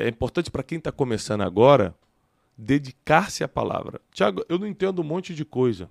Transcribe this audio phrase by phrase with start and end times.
[0.00, 1.94] é importante para quem está começando agora
[2.56, 4.00] dedicar-se à palavra.
[4.12, 5.88] Tiago, eu não entendo um monte de coisa,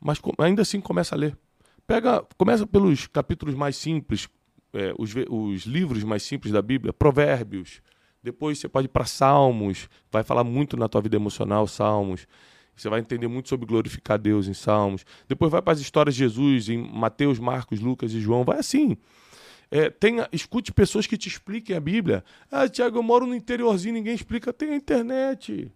[0.00, 1.38] mas ainda assim começa a ler.
[1.86, 4.28] Pega, começa pelos capítulos mais simples,
[4.72, 7.80] é, os, os livros mais simples da Bíblia, Provérbios.
[8.22, 12.26] Depois você pode ir para Salmos, vai falar muito na tua vida emocional, Salmos.
[12.74, 15.04] Você vai entender muito sobre glorificar Deus em Salmos.
[15.28, 18.44] Depois vai para as histórias de Jesus em Mateus, Marcos, Lucas e João.
[18.44, 18.96] Vai assim.
[19.74, 22.22] É, tenha, escute pessoas que te expliquem a Bíblia.
[22.48, 24.52] Ah, Tiago, eu moro no interiorzinho, ninguém explica.
[24.52, 25.68] Tem a internet.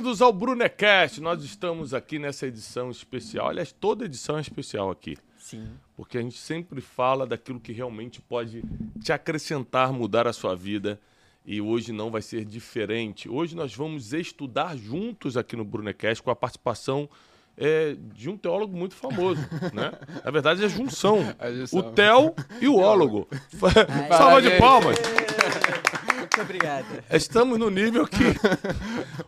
[0.00, 1.20] Bem-vindos ao Brunecast.
[1.20, 3.50] Nós estamos aqui nessa edição especial.
[3.50, 5.18] Aliás, toda edição é especial aqui.
[5.36, 5.68] Sim.
[5.94, 8.64] Porque a gente sempre fala daquilo que realmente pode
[9.02, 10.98] te acrescentar, mudar a sua vida.
[11.44, 13.28] E hoje não vai ser diferente.
[13.28, 17.06] Hoje nós vamos estudar juntos aqui no Brunecast com a participação
[17.54, 19.42] é, de um teólogo muito famoso,
[19.74, 19.92] né?
[20.24, 21.18] Na verdade, é a junção.
[21.38, 21.78] A junção.
[21.78, 23.28] O Theo e o ólogo.
[24.08, 24.96] Salva de palmas.
[26.40, 27.04] Muito obrigada.
[27.10, 28.24] Estamos no nível que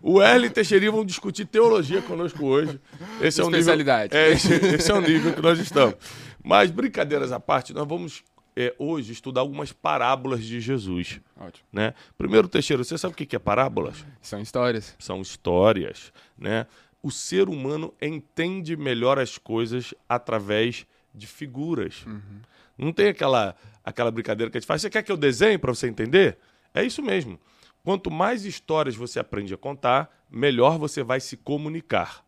[0.00, 2.80] o Erle e Teixeirinha vão discutir teologia conosco hoje.
[3.20, 4.14] Esse é o Especialidade.
[4.14, 5.94] Nível, é, esse, esse é o nível que nós estamos.
[6.42, 8.24] Mas, brincadeiras à parte, nós vamos
[8.56, 11.20] é, hoje estudar algumas parábolas de Jesus.
[11.38, 11.66] Ótimo.
[11.70, 11.92] Né?
[12.16, 14.06] Primeiro, Teixeira, você sabe o que é parábolas?
[14.22, 14.96] São histórias.
[14.98, 16.12] São histórias.
[16.38, 16.66] Né?
[17.02, 22.06] O ser humano entende melhor as coisas através de figuras.
[22.06, 22.40] Uhum.
[22.78, 24.80] Não tem aquela, aquela brincadeira que a gente faz.
[24.80, 26.38] Você quer que eu desenhe para você entender?
[26.74, 27.38] É isso mesmo.
[27.84, 32.24] Quanto mais histórias você aprende a contar, melhor você vai se comunicar.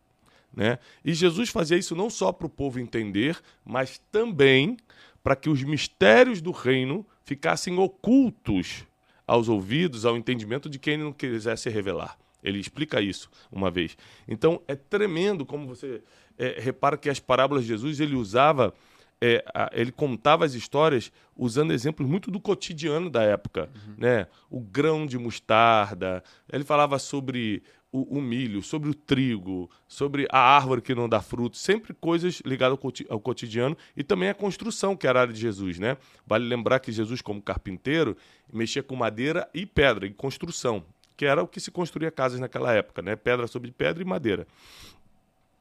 [0.55, 0.79] Né?
[1.03, 4.77] E Jesus fazia isso não só para o povo entender, mas também
[5.23, 8.85] para que os mistérios do reino ficassem ocultos
[9.27, 12.17] aos ouvidos, ao entendimento de quem não quisesse revelar.
[12.43, 13.97] Ele explica isso uma vez.
[14.27, 16.01] Então é tremendo como você
[16.37, 18.73] é, repara que as parábolas de Jesus ele usava
[19.21, 23.95] é, a, ele contava as histórias usando exemplos muito do cotidiano da época, uhum.
[23.97, 24.27] né?
[24.49, 30.39] O grão de mostarda, ele falava sobre o, o, milho, sobre o trigo, sobre a
[30.39, 34.97] árvore que não dá fruto, sempre coisas ligadas ao, ao cotidiano e também a construção,
[34.97, 35.97] que era a área de Jesus, né?
[36.27, 38.17] Vale lembrar que Jesus, como carpinteiro,
[38.51, 40.83] mexia com madeira e pedra, em construção,
[41.15, 43.15] que era o que se construía casas naquela época, né?
[43.15, 44.45] Pedra sobre pedra e madeira.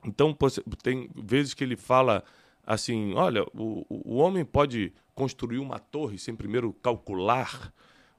[0.04, 0.36] Então,
[0.82, 2.24] tem vezes que ele fala
[2.66, 7.72] assim, olha, o, o homem pode construir uma torre sem primeiro calcular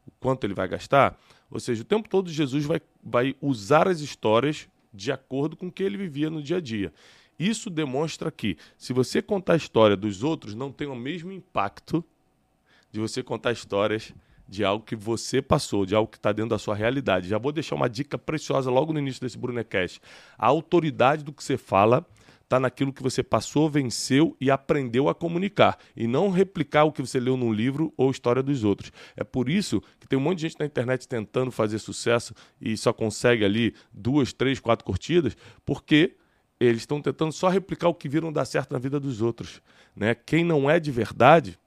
[0.05, 1.19] o quanto ele vai gastar.
[1.49, 5.71] Ou seja, o tempo todo Jesus vai, vai usar as histórias de acordo com o
[5.71, 6.93] que ele vivia no dia a dia.
[7.37, 12.03] Isso demonstra que, se você contar a história dos outros, não tem o mesmo impacto
[12.91, 14.13] de você contar histórias
[14.47, 17.27] de algo que você passou, de algo que está dentro da sua realidade.
[17.27, 19.99] Já vou deixar uma dica preciosa logo no início desse Brunecast.
[20.37, 22.05] A autoridade do que você fala
[22.55, 25.77] está naquilo que você passou, venceu e aprendeu a comunicar.
[25.95, 28.91] E não replicar o que você leu num livro ou história dos outros.
[29.15, 32.75] É por isso que tem um monte de gente na internet tentando fazer sucesso e
[32.77, 36.15] só consegue ali duas, três, quatro curtidas, porque
[36.59, 39.61] eles estão tentando só replicar o que viram dar certo na vida dos outros.
[39.95, 40.15] Né?
[40.15, 41.59] Quem não é de verdade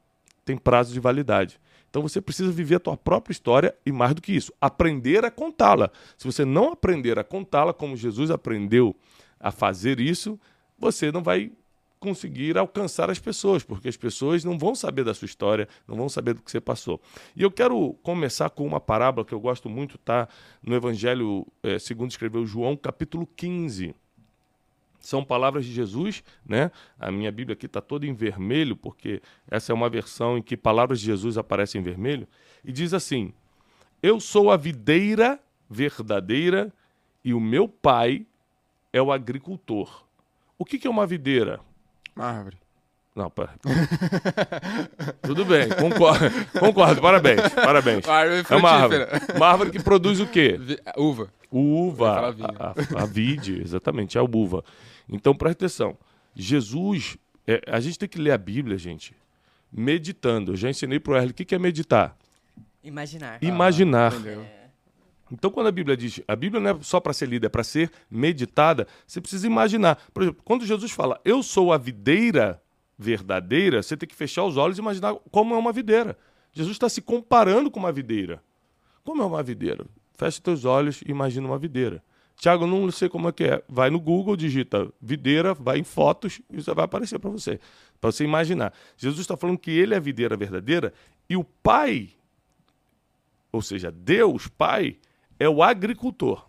[0.44, 1.60] tem prazo de validade.
[1.90, 5.30] Então você precisa viver a tua própria história e mais do que isso, aprender a
[5.30, 5.90] contá-la.
[6.16, 8.96] Se você não aprender a contá-la como Jesus aprendeu
[9.40, 10.38] a fazer isso,
[10.78, 11.50] você não vai
[11.98, 16.08] conseguir alcançar as pessoas, porque as pessoas não vão saber da sua história, não vão
[16.08, 17.00] saber do que você passou.
[17.34, 20.28] E eu quero começar com uma parábola que eu gosto muito, tá?
[20.62, 23.94] No Evangelho, é, segundo escreveu João, capítulo 15.
[25.00, 26.70] São palavras de Jesus, né?
[26.98, 30.56] A minha Bíblia aqui está toda em vermelho, porque essa é uma versão em que
[30.56, 32.26] palavras de Jesus aparecem em vermelho.
[32.64, 33.32] E diz assim:
[34.02, 35.40] Eu sou a videira
[35.70, 36.72] verdadeira
[37.24, 38.26] e o meu pai
[38.92, 40.07] é o agricultor.
[40.58, 41.60] O que, que é uma videira?
[42.16, 42.56] Uma árvore.
[43.14, 43.54] Não, pera.
[45.22, 48.04] Tudo bem, concordo, concordo, parabéns, parabéns.
[48.04, 49.04] Uma árvore é uma árvore.
[49.34, 50.58] Uma árvore que produz o quê?
[50.96, 51.28] Uva.
[51.50, 52.28] Uva.
[52.28, 54.62] A, a, a vide, exatamente, é a uva.
[55.08, 55.96] Então, presta atenção.
[56.34, 57.16] Jesus,
[57.46, 59.14] é, a gente tem que ler a Bíblia, gente,
[59.72, 60.52] meditando.
[60.52, 62.16] Eu já ensinei para o Erle o que, que é meditar.
[62.84, 63.38] Imaginar.
[63.42, 64.12] Imaginar.
[64.12, 64.57] Ah,
[65.30, 67.64] então, quando a Bíblia diz, a Bíblia não é só para ser lida, é para
[67.64, 69.98] ser meditada, você precisa imaginar.
[70.12, 72.62] Por exemplo, quando Jesus fala, eu sou a videira
[72.98, 76.16] verdadeira, você tem que fechar os olhos e imaginar como é uma videira.
[76.52, 78.42] Jesus está se comparando com uma videira.
[79.04, 79.86] Como é uma videira?
[80.14, 82.02] Feche teus olhos e imagina uma videira.
[82.36, 83.62] Tiago, não sei como é que é.
[83.68, 87.60] Vai no Google, digita videira, vai em fotos e isso vai aparecer para você.
[88.00, 88.72] Para você imaginar.
[88.96, 90.92] Jesus está falando que ele é a videira verdadeira
[91.28, 92.10] e o Pai,
[93.50, 94.98] ou seja, Deus, Pai,
[95.38, 96.48] é o agricultor.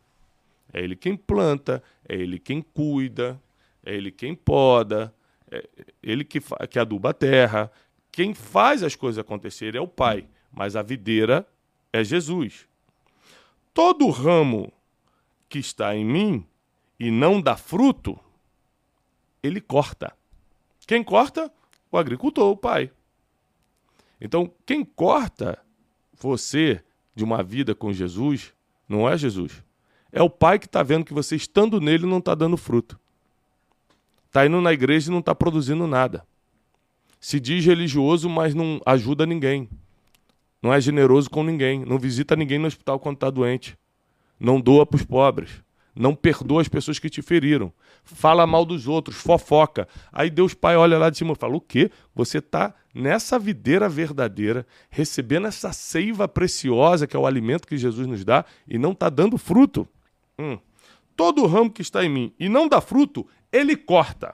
[0.71, 3.41] É ele quem planta, é ele quem cuida,
[3.83, 5.13] é ele quem poda,
[5.51, 5.67] é
[6.01, 6.39] ele que,
[6.69, 7.71] que aduba a terra.
[8.11, 11.47] Quem faz as coisas acontecerem é o Pai, mas a videira
[11.91, 12.67] é Jesus.
[13.73, 14.71] Todo ramo
[15.47, 16.45] que está em mim
[16.99, 18.19] e não dá fruto,
[19.41, 20.15] ele corta.
[20.85, 21.51] Quem corta?
[21.91, 22.91] O agricultor, o pai.
[24.19, 25.63] Então, quem corta
[26.13, 26.83] você
[27.15, 28.53] de uma vida com Jesus
[28.89, 29.63] não é Jesus.
[30.11, 32.99] É o pai que está vendo que você, estando nele, não está dando fruto.
[34.25, 36.25] Está indo na igreja e não está produzindo nada.
[37.19, 39.69] Se diz religioso, mas não ajuda ninguém.
[40.61, 41.85] Não é generoso com ninguém.
[41.85, 43.77] Não visita ninguém no hospital quando está doente
[44.39, 45.49] não doa para os pobres,
[45.95, 49.87] não perdoa as pessoas que te feriram, fala mal dos outros, fofoca.
[50.11, 51.91] Aí Deus Pai olha lá de cima e fala: O quê?
[52.15, 58.07] Você está nessa videira verdadeira, recebendo essa seiva preciosa que é o alimento que Jesus
[58.07, 59.87] nos dá e não está dando fruto.
[60.37, 60.57] Hum.
[61.15, 64.33] Todo ramo que está em mim e não dá fruto, ele corta.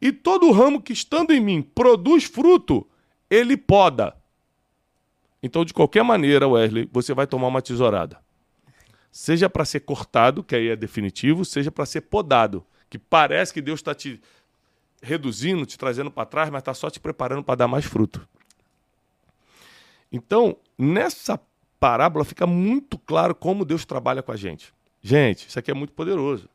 [0.00, 2.86] E todo ramo que estando em mim produz fruto,
[3.30, 4.16] ele poda.
[5.42, 8.25] Então, de qualquer maneira, Wesley, você vai tomar uma tesourada
[9.16, 13.62] seja para ser cortado, que aí é definitivo, seja para ser podado, que parece que
[13.62, 14.20] Deus está te
[15.00, 18.28] reduzindo, te trazendo para trás, mas está só te preparando para dar mais fruto.
[20.12, 21.40] Então, nessa
[21.80, 24.74] parábola fica muito claro como Deus trabalha com a gente.
[25.00, 26.46] Gente, isso aqui é muito poderoso.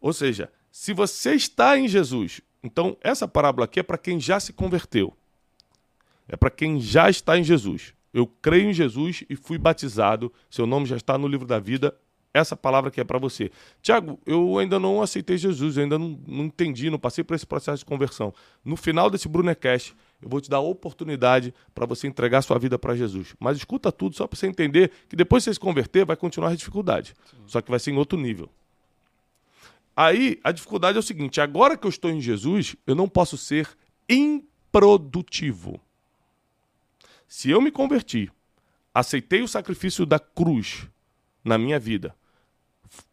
[0.00, 4.40] Ou seja, se você está em Jesus, então essa parábola aqui é para quem já
[4.40, 5.14] se converteu.
[6.26, 7.92] É para quem já está em Jesus.
[8.16, 10.32] Eu creio em Jesus e fui batizado.
[10.48, 11.94] Seu nome já está no livro da vida.
[12.32, 13.50] Essa palavra que é para você.
[13.82, 17.46] Tiago, eu ainda não aceitei Jesus, eu ainda não, não entendi, não passei por esse
[17.46, 18.32] processo de conversão.
[18.64, 22.78] No final desse Brunecast, eu vou te dar a oportunidade para você entregar sua vida
[22.78, 23.34] para Jesus.
[23.38, 26.52] Mas escuta tudo só para você entender que depois que você se converter, vai continuar
[26.52, 27.14] a dificuldade.
[27.30, 27.36] Sim.
[27.44, 28.48] Só que vai ser em outro nível.
[29.94, 33.36] Aí, a dificuldade é o seguinte: agora que eu estou em Jesus, eu não posso
[33.36, 33.68] ser
[34.08, 35.78] improdutivo.
[37.26, 38.30] Se eu me converti,
[38.94, 40.88] aceitei o sacrifício da cruz
[41.44, 42.14] na minha vida,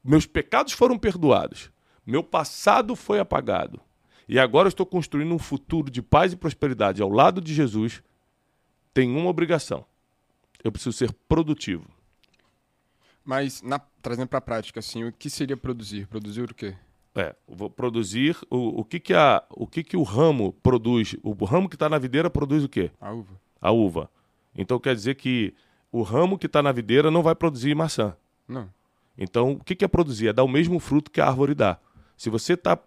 [0.04, 1.71] meus pecados foram perdoados,
[2.06, 3.81] meu passado foi apagado,
[4.27, 8.04] e agora estou construindo um futuro de paz e prosperidade ao lado de Jesus,
[8.94, 9.86] tem uma obrigação.
[10.63, 11.86] Eu preciso ser produtivo.
[13.25, 16.07] Mas, na, trazendo para a prática, assim, o que seria produzir?
[16.07, 16.75] Produzir o quê?
[17.16, 21.16] É, vou produzir o, o que que a, o que que o ramo produz?
[21.21, 22.92] O ramo que está na videira produz o quê?
[23.00, 24.12] A uva a uva.
[24.54, 25.54] Então quer dizer que
[25.89, 28.15] o ramo que está na videira não vai produzir maçã.
[28.48, 28.69] Não.
[29.18, 30.27] Então o que é produzir?
[30.27, 31.80] É dar o mesmo fruto que a árvore dá.
[32.18, 32.77] Se você está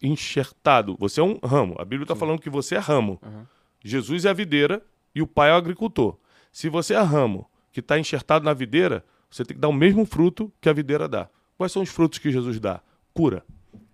[0.00, 1.74] enxertado, você é um ramo.
[1.78, 3.20] A Bíblia está falando que você é ramo.
[3.20, 3.44] Uhum.
[3.84, 4.80] Jesus é a videira
[5.12, 6.16] e o pai é o agricultor.
[6.52, 10.06] Se você é ramo que está enxertado na videira, você tem que dar o mesmo
[10.06, 11.28] fruto que a videira dá.
[11.56, 12.80] Quais são os frutos que Jesus dá?
[13.12, 13.44] Cura,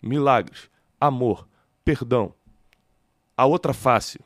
[0.03, 0.69] milagres,
[1.01, 1.49] amor,
[1.85, 2.35] perdão.
[3.37, 4.21] A outra face,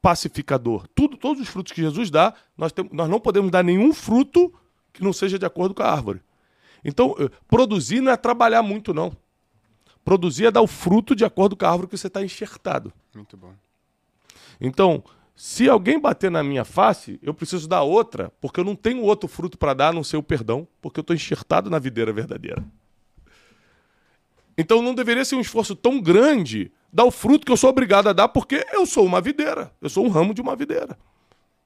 [0.00, 0.86] pacificador.
[0.94, 4.52] Tudo, todos os frutos que Jesus dá, nós, tem, nós não podemos dar nenhum fruto
[4.92, 6.20] que não seja de acordo com a árvore.
[6.84, 9.16] Então, eh, produzir não é trabalhar muito, não.
[10.04, 12.92] Produzir é dar o fruto de acordo com a árvore que você está enxertado.
[13.14, 13.52] Muito bom.
[14.60, 15.02] Então,
[15.36, 19.28] se alguém bater na minha face, eu preciso dar outra, porque eu não tenho outro
[19.28, 22.64] fruto para dar a não ser o perdão, porque eu estou enxertado na videira verdadeira.
[24.58, 28.08] Então não deveria ser um esforço tão grande dar o fruto que eu sou obrigado
[28.08, 29.72] a dar, porque eu sou uma videira.
[29.80, 30.98] Eu sou um ramo de uma videira.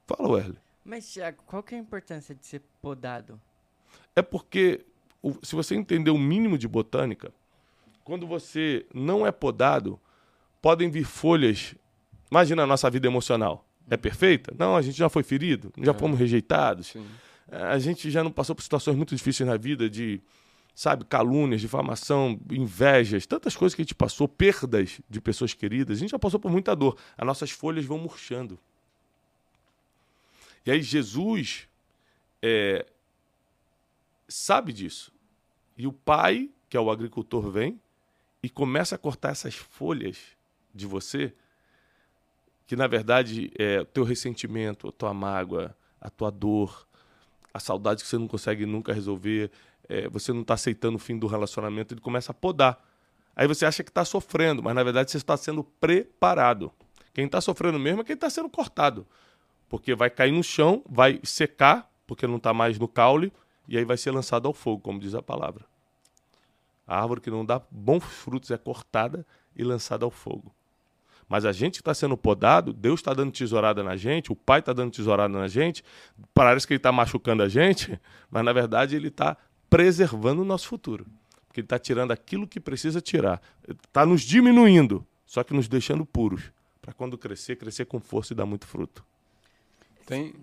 [0.06, 0.58] Fala, Wesley.
[0.84, 3.40] Mas, Tiago, qual que é a importância de ser podado?
[4.14, 4.84] É porque,
[5.42, 7.32] se você entender o mínimo de botânica,
[8.04, 9.98] quando você não é podado,
[10.60, 11.74] podem vir folhas.
[12.30, 13.64] Imagina a nossa vida emocional.
[13.88, 14.54] É perfeita?
[14.58, 15.94] Não, a gente já foi ferido, já é.
[15.94, 16.88] fomos rejeitados.
[16.88, 17.06] Sim.
[17.50, 20.20] A gente já não passou por situações muito difíceis na vida de
[20.74, 26.00] sabe, calúnias, difamação, invejas, tantas coisas que a gente passou, perdas de pessoas queridas, a
[26.00, 26.96] gente já passou por muita dor.
[27.16, 28.58] As nossas folhas vão murchando.
[30.64, 31.68] E aí Jesus
[32.40, 32.86] é,
[34.28, 35.12] sabe disso.
[35.76, 37.80] E o pai, que é o agricultor, vem
[38.42, 40.18] e começa a cortar essas folhas
[40.74, 41.32] de você,
[42.66, 46.86] que na verdade é o teu ressentimento, a tua mágoa, a tua dor,
[47.52, 49.50] a saudade que você não consegue nunca resolver,
[49.88, 52.82] é, você não está aceitando o fim do relacionamento, ele começa a podar.
[53.34, 56.72] Aí você acha que está sofrendo, mas na verdade você está sendo preparado.
[57.12, 59.06] Quem está sofrendo mesmo é quem está sendo cortado.
[59.68, 63.32] Porque vai cair no chão, vai secar, porque não está mais no caule,
[63.66, 65.64] e aí vai ser lançado ao fogo, como diz a palavra.
[66.86, 70.54] A árvore que não dá bons frutos é cortada e lançada ao fogo.
[71.28, 74.72] Mas a gente está sendo podado, Deus está dando tesourada na gente, o Pai está
[74.72, 75.82] dando tesourada na gente,
[76.34, 77.98] parece que ele está machucando a gente,
[78.30, 79.36] mas na verdade ele está
[79.72, 81.06] preservando o nosso futuro.
[81.46, 83.40] Porque ele está tirando aquilo que precisa tirar.
[83.66, 86.52] Está nos diminuindo, só que nos deixando puros.
[86.82, 89.02] Para quando crescer, crescer com força e dar muito fruto.
[90.04, 90.34] Tem,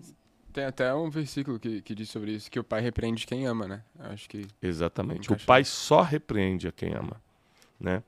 [0.52, 3.68] tem até um versículo que, que diz sobre isso, que o pai repreende quem ama,
[3.68, 3.84] né?
[4.00, 4.48] Acho que.
[4.60, 5.32] Exatamente.
[5.32, 7.20] O pai só repreende a quem ama.
[7.78, 8.02] Né?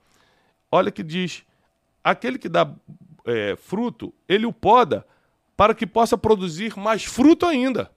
[0.69, 1.45] Olha que diz:
[2.03, 2.73] aquele que dá
[3.25, 5.05] é, fruto, ele o poda
[5.55, 7.91] para que possa produzir mais fruto ainda.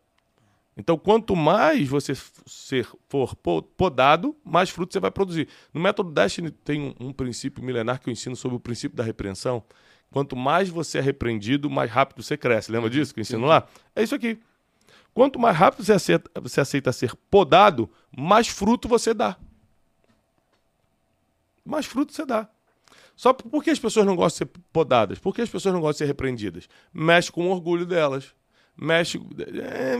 [0.76, 2.12] Então, quanto mais você
[2.44, 5.48] ser, for po- podado, mais fruto você vai produzir.
[5.72, 9.02] No método Destiny tem um, um princípio milenar que eu ensino sobre o princípio da
[9.02, 9.64] repreensão.
[10.10, 12.70] Quanto mais você é repreendido, mais rápido você cresce.
[12.70, 13.66] Lembra disso que eu ensino lá?
[13.94, 14.38] É isso aqui.
[15.14, 19.36] Quanto mais rápido você aceita, você aceita ser podado, mais fruto você dá.
[21.64, 22.48] Mais fruto você dá.
[23.16, 25.18] Só por que as pessoas não gostam de ser podadas?
[25.18, 26.68] Por que as pessoas não gostam de ser repreendidas?
[26.92, 28.34] Mexe com o orgulho delas.
[28.76, 29.18] Mexe.
[29.38, 29.96] é,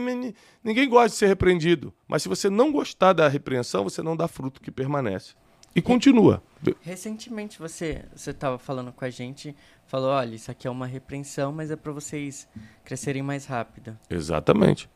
[0.63, 1.93] ninguém gosta de ser repreendido.
[2.07, 5.33] Mas se você não gostar da repreensão, você não dá fruto que permanece.
[5.75, 6.41] E continua.
[6.81, 9.55] Recentemente você você estava falando com a gente,
[9.85, 12.47] falou, olha, isso aqui é uma repreensão, mas é para vocês
[12.83, 13.97] crescerem mais rápido.
[14.09, 14.89] Exatamente.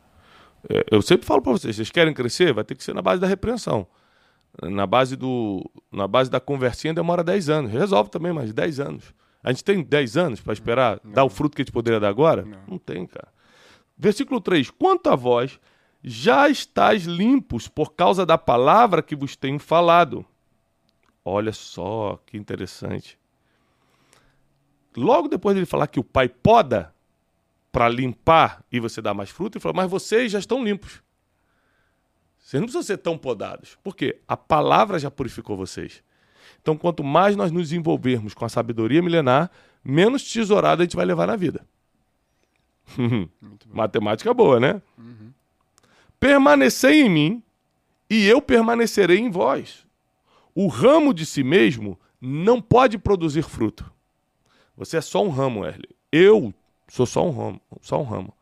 [0.68, 3.20] É, Eu sempre falo para vocês, vocês querem crescer, vai ter que ser na base
[3.20, 3.86] da repreensão.
[4.60, 7.72] Na base do, na base da conversinha demora 10 anos.
[7.72, 9.14] Resolve também mais 10 anos.
[9.42, 12.08] A gente tem 10 anos para esperar dar o fruto que a gente poderia dar
[12.08, 12.44] agora?
[12.68, 12.78] Não.
[12.78, 13.28] tem, cara.
[14.02, 15.60] Versículo 3: Quanto a vós,
[16.02, 20.26] já estáis limpos por causa da palavra que vos tenho falado.
[21.24, 23.16] Olha só que interessante.
[24.96, 26.92] Logo depois dele falar que o pai poda,
[27.70, 31.00] para limpar e você dar mais fruto, ele falou: Mas vocês já estão limpos.
[32.40, 33.78] Vocês não precisam ser tão podados.
[33.84, 34.20] Por quê?
[34.26, 36.02] A palavra já purificou vocês.
[36.60, 39.48] Então, quanto mais nós nos envolvermos com a sabedoria milenar,
[39.84, 41.64] menos tesourada a gente vai levar na vida.
[43.72, 44.82] Matemática boa, né?
[46.18, 47.42] Permanecei em mim
[48.08, 49.86] e eu permanecerei em vós.
[50.54, 53.90] O ramo de si mesmo não pode produzir fruto.
[54.76, 55.88] Você é só um ramo, Erle.
[56.10, 56.52] Eu
[56.88, 58.34] sou só um ramo, só um ramo.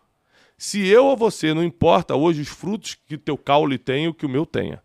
[0.58, 4.14] Se eu ou você não importa hoje os frutos que teu caule tem e o
[4.14, 4.82] que o meu tenha.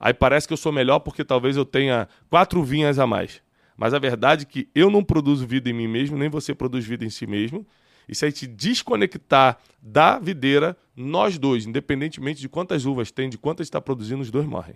[0.00, 3.42] Aí parece que eu sou melhor porque talvez eu tenha quatro vinhas a mais.
[3.76, 6.84] Mas a verdade é que eu não produzo vida em mim mesmo, nem você produz
[6.84, 7.66] vida em si mesmo.
[8.08, 13.38] E se a gente desconectar da videira, nós dois, independentemente de quantas uvas tem, de
[13.38, 14.74] quantas está produzindo, os dois morrem.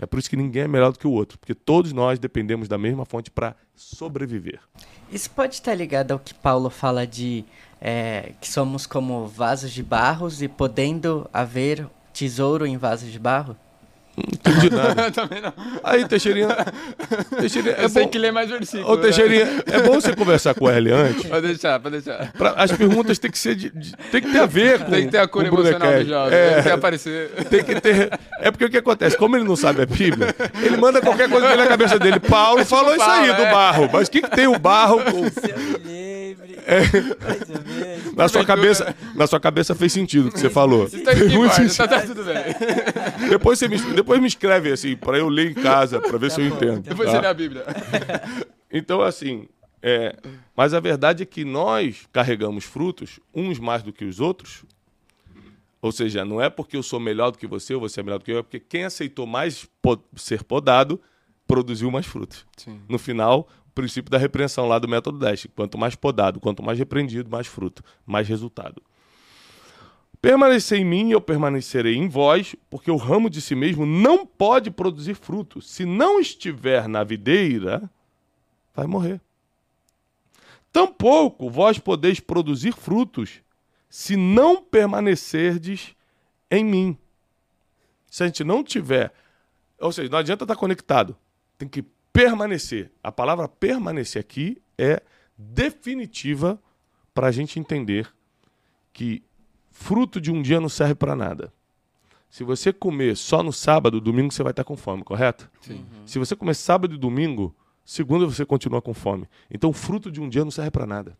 [0.00, 2.68] É por isso que ninguém é melhor do que o outro, porque todos nós dependemos
[2.68, 4.60] da mesma fonte para sobreviver.
[5.10, 7.44] Isso pode estar ligado ao que Paulo fala de
[7.80, 13.56] é, que somos como vasos de barros e podendo haver tesouro em vasos de barro?
[14.16, 15.10] Não entendi nada.
[15.10, 15.52] Também não.
[15.84, 16.48] Aí, Teixeirinha.
[17.38, 18.90] Teixeirinha é Eu sei bom- que ler mais versículo.
[18.90, 19.02] Ô, né?
[19.02, 21.26] Teixeirinha, é bom você conversar com o Erle antes.
[21.26, 22.32] Pode deixar, pode deixar.
[22.32, 23.70] Pra- as perguntas têm que ser de,
[24.10, 26.38] tem que ter a ver com Tem que ter a cor emocional do jovem.
[26.38, 27.30] É, Tem que aparecer.
[27.50, 28.18] tem que ter.
[28.40, 29.16] É porque o que acontece?
[29.18, 32.18] Como ele não sabe a Bíblia, ele manda qualquer coisa que vem na cabeça dele.
[32.20, 33.52] Paulo falou isso aí Paulo, do é.
[33.52, 33.90] barro.
[33.92, 35.26] Mas o que, que tem o barro com-
[36.34, 38.14] Menos.
[38.14, 38.96] na sua cabeça?
[39.14, 40.88] Na sua cabeça fez sentido o que você falou.
[40.88, 42.34] Você tá aqui, guarda, tá, tá tudo bem.
[43.30, 46.40] Depois você me, depois me escreve assim, para eu ler em casa, para ver se
[46.40, 46.80] eu bom, entendo.
[46.82, 47.16] Depois tá?
[47.16, 47.64] você lê a Bíblia.
[48.68, 49.48] Então, assim,
[49.80, 50.16] é,
[50.54, 54.64] mas a verdade é que nós carregamos frutos, uns mais do que os outros.
[55.80, 58.18] Ou seja, não é porque eu sou melhor do que você ou você é melhor
[58.18, 61.00] do que eu, é porque quem aceitou mais po- ser podado
[61.46, 62.44] produziu mais frutos.
[62.56, 62.80] Sim.
[62.88, 65.48] No final, princípio da repreensão lá do método 10.
[65.54, 68.82] Quanto mais podado, quanto mais repreendido, mais fruto, mais resultado.
[70.20, 74.70] Permanecer em mim eu permanecerei em vós, porque o ramo de si mesmo não pode
[74.70, 75.60] produzir fruto.
[75.60, 77.88] Se não estiver na videira,
[78.74, 79.20] vai morrer.
[80.72, 83.40] Tampouco vós podeis produzir frutos
[83.88, 85.94] se não permanecerdes
[86.50, 86.98] em mim.
[88.10, 89.12] Se a gente não tiver,
[89.78, 91.14] ou seja, não adianta estar conectado,
[91.58, 91.84] tem que
[92.16, 92.90] permanecer.
[93.02, 95.02] A palavra permanecer aqui é
[95.36, 96.58] definitiva
[97.12, 98.08] para a gente entender
[98.92, 99.22] que
[99.70, 101.52] fruto de um dia não serve para nada.
[102.30, 105.50] Se você comer só no sábado, domingo você vai estar com fome, correto?
[105.60, 105.84] Sim.
[106.06, 107.54] Se você comer sábado e domingo,
[107.84, 109.28] segunda você continua com fome.
[109.50, 111.16] Então, fruto de um dia não serve para nada.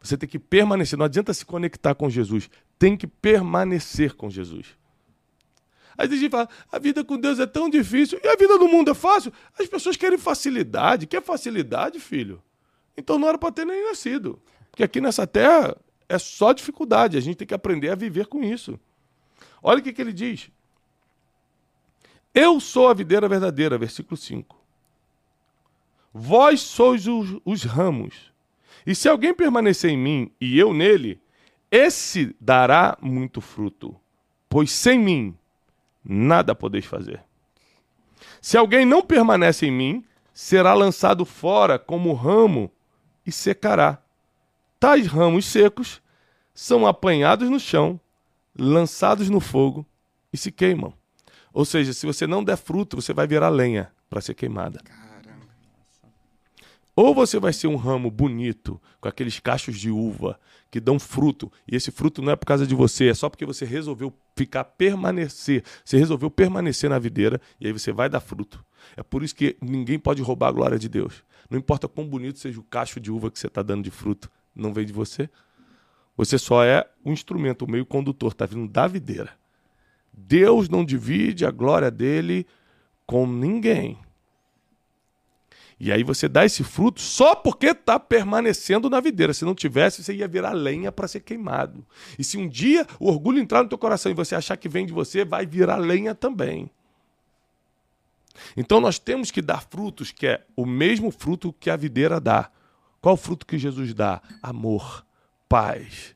[0.00, 0.98] Você tem que permanecer.
[0.98, 2.50] Não adianta se conectar com Jesus.
[2.78, 4.76] Tem que permanecer com Jesus.
[5.96, 8.68] Aí a gente fala, a vida com Deus é tão difícil e a vida no
[8.68, 9.32] mundo é fácil.
[9.58, 11.06] As pessoas querem facilidade.
[11.06, 12.42] Quer facilidade, filho?
[12.96, 14.40] Então não era para ter nem nascido.
[14.70, 15.76] Porque aqui nessa terra
[16.08, 17.16] é só dificuldade.
[17.16, 18.78] A gente tem que aprender a viver com isso.
[19.62, 20.50] Olha o que, que ele diz.
[22.34, 24.56] Eu sou a videira verdadeira, versículo 5.
[26.12, 28.32] Vós sois os, os ramos.
[28.86, 31.20] E se alguém permanecer em mim e eu nele,
[31.70, 33.96] esse dará muito fruto.
[34.48, 35.36] Pois sem mim
[36.08, 37.22] nada podeis fazer.
[38.40, 42.70] Se alguém não permanece em mim, será lançado fora como ramo
[43.26, 43.98] e secará.
[44.78, 46.00] Tais ramos secos
[46.54, 47.98] são apanhados no chão,
[48.56, 49.84] lançados no fogo
[50.32, 50.92] e se queimam.
[51.52, 54.80] Ou seja, se você não der fruto, você vai virar lenha para ser queimada.
[56.96, 61.52] Ou você vai ser um ramo bonito, com aqueles cachos de uva que dão fruto,
[61.70, 64.64] e esse fruto não é por causa de você, é só porque você resolveu ficar
[64.64, 65.62] permanecer.
[65.84, 68.64] Você resolveu permanecer na videira e aí você vai dar fruto.
[68.96, 71.22] É por isso que ninguém pode roubar a glória de Deus.
[71.50, 74.30] Não importa quão bonito seja o cacho de uva que você está dando de fruto,
[74.54, 75.28] não vem de você.
[76.16, 79.32] Você só é um instrumento, o um meio condutor, está vindo da videira.
[80.10, 82.46] Deus não divide a glória dele
[83.04, 83.98] com ninguém.
[85.78, 89.34] E aí você dá esse fruto só porque está permanecendo na videira.
[89.34, 91.84] Se não tivesse, você ia virar lenha para ser queimado.
[92.18, 94.86] E se um dia o orgulho entrar no teu coração e você achar que vem
[94.86, 96.70] de você, vai virar lenha também.
[98.56, 102.50] Então nós temos que dar frutos que é o mesmo fruto que a videira dá.
[103.00, 104.22] Qual o fruto que Jesus dá?
[104.42, 105.04] Amor,
[105.48, 106.14] paz,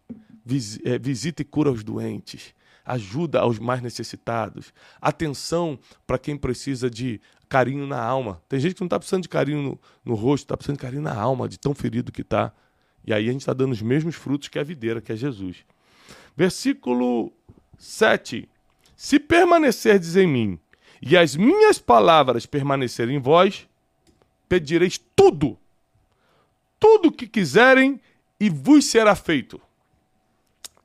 [0.85, 7.21] eh, visita e cura os doentes, ajuda aos mais necessitados, atenção para quem precisa de
[7.51, 8.41] carinho na alma.
[8.49, 11.03] Tem gente que não está precisando de carinho no, no rosto, está precisando de carinho
[11.03, 12.53] na alma, de tão ferido que está.
[13.05, 15.65] E aí a gente está dando os mesmos frutos que a videira, que é Jesus.
[16.37, 17.33] Versículo
[17.77, 18.49] 7.
[18.97, 20.59] Se permanecerdes em mim
[21.03, 23.67] e as minhas palavras permanecerem em vós,
[24.49, 25.59] pedireis tudo,
[26.79, 28.01] tudo o que quiserem
[28.39, 29.61] e vos será feito.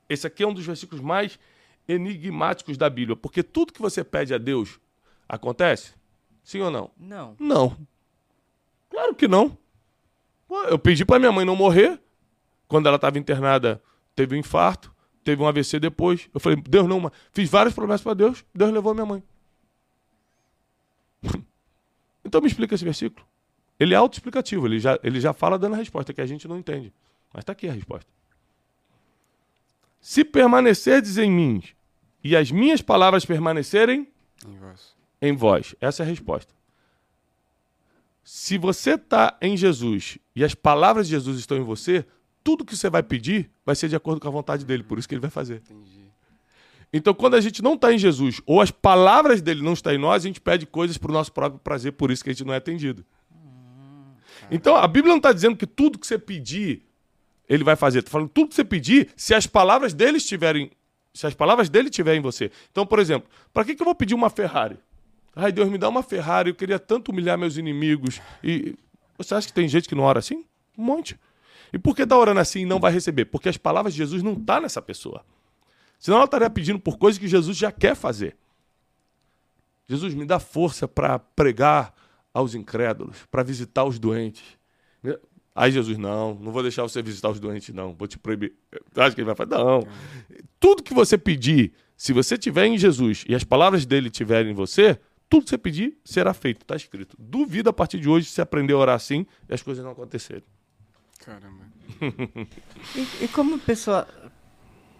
[0.08, 1.38] Esse aqui é um dos versículos mais
[1.86, 4.80] enigmáticos da Bíblia, porque tudo que você pede a Deus
[5.28, 5.94] acontece?
[6.46, 6.92] Sim ou não?
[6.96, 7.36] Não.
[7.40, 7.76] Não.
[8.88, 9.58] Claro que não.
[10.68, 12.00] Eu pedi para minha mãe não morrer.
[12.68, 13.82] Quando ela estava internada,
[14.14, 14.94] teve um infarto,
[15.24, 16.30] teve um AVC depois.
[16.32, 19.22] Eu falei, Deus não, fiz várias promessas para Deus, Deus levou a minha mãe.
[22.24, 23.26] então me explica esse versículo.
[23.78, 26.56] Ele é autoexplicativo, ele já, ele já fala dando a resposta que a gente não
[26.56, 26.92] entende.
[27.32, 28.08] Mas está aqui a resposta.
[30.00, 31.62] Se permanecerdes em mim
[32.22, 34.06] e as minhas palavras permanecerem
[34.46, 34.95] em vós
[35.28, 35.74] em vós?
[35.80, 36.54] Essa é a resposta.
[38.22, 42.04] Se você está em Jesus e as palavras de Jesus estão em você,
[42.42, 45.08] tudo que você vai pedir vai ser de acordo com a vontade dele, por isso
[45.08, 45.62] que ele vai fazer.
[45.64, 46.06] Entendi.
[46.92, 49.98] Então, quando a gente não está em Jesus ou as palavras dele não estão em
[49.98, 52.44] nós, a gente pede coisas para o nosso próprio prazer, por isso que a gente
[52.44, 53.04] não é atendido.
[54.50, 56.82] Então, a Bíblia não está dizendo que tudo que você pedir,
[57.48, 58.00] ele vai fazer.
[58.00, 60.70] Está falando tudo que você pedir, se as palavras dele estiverem,
[61.12, 62.50] se as palavras dele estiverem em você.
[62.70, 64.78] Então, por exemplo, para que, que eu vou pedir uma Ferrari?
[65.38, 68.22] Ai, Deus, me dá uma Ferrari, eu queria tanto humilhar meus inimigos.
[68.42, 68.74] E
[69.18, 70.46] você acha que tem gente que não ora assim?
[70.78, 71.20] Um monte.
[71.70, 73.26] E por que está orando assim e não vai receber?
[73.26, 75.22] Porque as palavras de Jesus não tá nessa pessoa.
[75.98, 78.34] Senão ela estaria pedindo por coisas que Jesus já quer fazer.
[79.86, 81.94] Jesus, me dá força para pregar
[82.32, 84.42] aos incrédulos, para visitar os doentes.
[85.54, 87.94] Aí Jesus, não, não vou deixar você visitar os doentes, não.
[87.94, 88.54] Vou te proibir.
[88.96, 89.86] Acho que ele vai falar, não.
[90.58, 94.54] Tudo que você pedir, se você tiver em Jesus e as palavras dele estiverem em
[94.54, 97.16] você, tudo que você pedir será feito, está escrito.
[97.18, 100.44] Duvida a partir de hoje se aprender a orar assim e as coisas não acontecerem.
[101.24, 101.64] Caramba.
[102.94, 104.06] e, e, como pessoa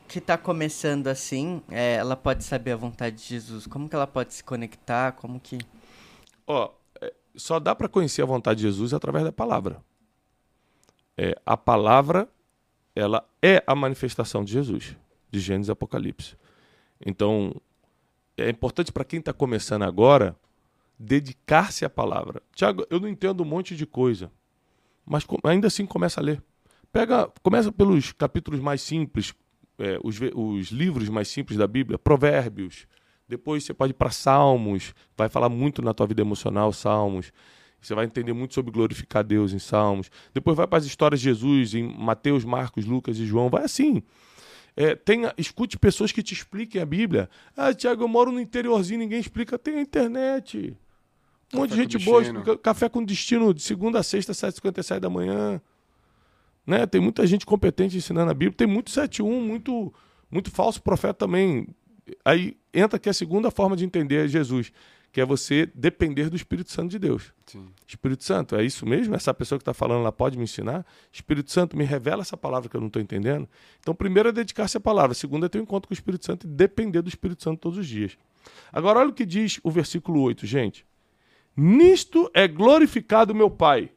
[0.09, 3.67] que está começando assim, é, ela pode saber a vontade de Jesus?
[3.67, 5.12] Como que ela pode se conectar?
[5.12, 5.59] Como que.
[6.47, 9.81] Ó, é, só dá para conhecer a vontade de Jesus através da palavra.
[11.17, 12.29] É, a palavra,
[12.95, 14.97] ela é a manifestação de Jesus,
[15.31, 16.37] de Gênesis e Apocalipse.
[17.05, 17.55] Então,
[18.37, 20.37] é importante para quem está começando agora
[20.99, 22.42] dedicar-se à palavra.
[22.55, 24.31] Tiago, eu não entendo um monte de coisa,
[25.05, 26.42] mas ainda assim começa a ler.
[26.92, 29.35] Pega, começa pelos capítulos mais simples,
[29.79, 32.87] é, os, os livros mais simples da Bíblia, Provérbios.
[33.29, 37.33] Depois você pode ir para Salmos, vai falar muito na tua vida emocional, Salmos.
[37.81, 40.11] Você vai entender muito sobre glorificar Deus em Salmos.
[40.33, 43.51] Depois vai para as histórias de Jesus em Mateus, Marcos, Lucas e João.
[43.51, 44.03] Vai assim.
[44.77, 47.31] É, tenha, escute pessoas que te expliquem a Bíblia.
[47.57, 49.59] Ah, Tiago, eu moro no interiorzinho, ninguém explica.
[49.59, 50.77] Tem a internet.
[51.55, 55.09] Um monte de gente boa, explica, café com destino de segunda a sexta, 7h57 da
[55.09, 55.61] manhã.
[56.67, 56.85] Né?
[56.87, 58.57] Tem muita gente competente ensinando a Bíblia.
[58.57, 59.95] Tem muito 71, muito,
[60.31, 61.69] muito falso profeta também.
[62.23, 64.73] Aí entra aqui a segunda forma de entender Jesus,
[65.16, 67.33] que é você depender do Espírito Santo de Deus.
[67.46, 67.70] Sim.
[67.88, 69.14] Espírito Santo, é isso mesmo?
[69.14, 70.85] Essa pessoa que está falando, ela pode me ensinar?
[71.11, 73.48] Espírito Santo, me revela essa palavra que eu não estou entendendo?
[73.81, 75.14] Então, primeiro é dedicar-se à palavra.
[75.14, 77.79] Segundo é ter um encontro com o Espírito Santo e depender do Espírito Santo todos
[77.79, 78.18] os dias.
[78.70, 80.85] Agora, olha o que diz o versículo 8, gente.
[81.57, 83.90] Nisto é glorificado meu Pai,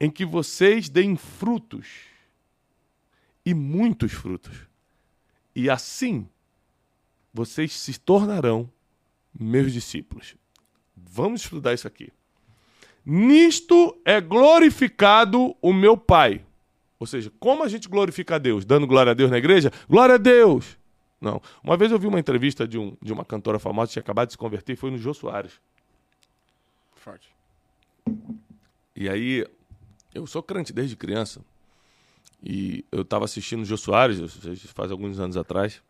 [0.00, 1.88] em que vocês deem frutos,
[3.44, 4.56] e muitos frutos.
[5.54, 6.26] E assim,
[7.34, 8.72] vocês se tornarão
[9.38, 10.37] meus discípulos.
[11.10, 12.12] Vamos estudar isso aqui.
[13.04, 16.44] Nisto é glorificado o meu Pai.
[16.98, 18.64] Ou seja, como a gente glorifica a Deus?
[18.64, 19.72] Dando glória a Deus na igreja?
[19.88, 20.76] Glória a Deus!
[21.20, 21.40] Não.
[21.62, 24.28] Uma vez eu vi uma entrevista de, um, de uma cantora famosa que tinha acabado
[24.28, 25.52] de se converter, foi no Jô Soares.
[26.94, 27.28] Forte.
[28.94, 29.46] E aí,
[30.14, 31.40] eu sou crente desde criança.
[32.42, 34.18] E eu estava assistindo o Jô Soares,
[34.74, 35.82] faz alguns anos atrás.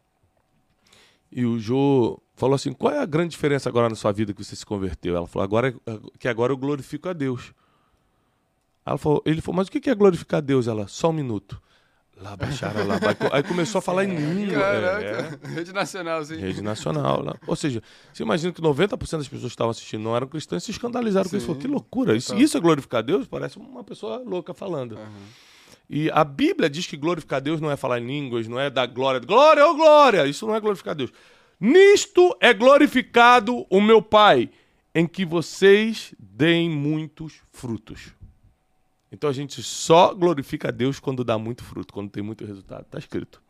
[1.30, 4.42] E o Jô falou assim: qual é a grande diferença agora na sua vida que
[4.42, 5.16] você se converteu?
[5.16, 5.74] Ela falou: agora
[6.18, 7.52] que agora eu glorifico a Deus.
[8.86, 10.66] Ela falou, ele falou: mas o que é glorificar a Deus?
[10.66, 11.60] Ela, só um minuto.
[12.20, 13.32] Lá baixaram, lá baixaram.
[13.32, 14.58] Aí começou a falar em língua.
[14.58, 16.36] Caraca, É, rede nacional, sim.
[16.36, 17.22] Rede nacional.
[17.22, 17.36] Lá.
[17.46, 17.80] Ou seja,
[18.12, 21.30] você imagina que 90% das pessoas que estavam assistindo não eram cristãs e se escandalizaram
[21.30, 21.46] com isso.
[21.46, 21.52] Sim.
[21.52, 22.16] Falou, que loucura.
[22.16, 23.28] Isso, isso é glorificar a Deus?
[23.28, 24.96] Parece uma pessoa louca falando.
[24.96, 25.08] Aham.
[25.88, 28.68] E a Bíblia diz que glorificar a Deus não é falar em línguas, não é
[28.68, 29.20] dar glória.
[29.20, 30.26] Glória ou glória!
[30.26, 31.10] Isso não é glorificar a Deus.
[31.60, 34.50] Nisto é glorificado o meu Pai,
[34.94, 38.14] em que vocês deem muitos frutos.
[39.10, 42.82] Então a gente só glorifica a Deus quando dá muito fruto, quando tem muito resultado.
[42.82, 43.42] Está escrito.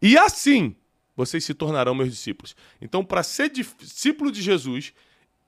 [0.00, 0.74] E assim
[1.14, 2.54] vocês se tornarão meus discípulos.
[2.80, 4.94] Então, para ser discípulo de Jesus